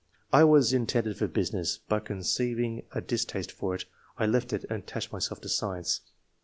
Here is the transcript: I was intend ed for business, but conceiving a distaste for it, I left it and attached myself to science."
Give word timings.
I 0.33 0.43
was 0.45 0.73
intend 0.73 1.05
ed 1.05 1.17
for 1.17 1.27
business, 1.27 1.77
but 1.87 2.05
conceiving 2.05 2.85
a 2.91 3.01
distaste 3.01 3.51
for 3.51 3.75
it, 3.75 3.85
I 4.17 4.25
left 4.25 4.51
it 4.51 4.63
and 4.67 4.81
attached 4.81 5.11
myself 5.13 5.41
to 5.41 5.47
science." 5.49 6.01